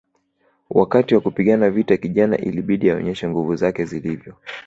Wakati 0.69 1.15
wa 1.15 1.21
kupigana 1.21 1.69
vita 1.69 1.97
kijana 1.97 2.37
ilibidi 2.37 2.91
aonyeshe 2.91 3.27
nguvu 3.27 3.55
zake 3.55 3.85
zilivyo 3.85 4.35